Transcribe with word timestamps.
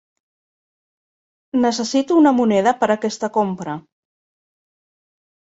Necessito 1.65 2.17
una 2.21 2.33
moneda 2.39 2.75
per 2.81 2.91
aquesta 2.97 3.29
compra. 3.39 3.77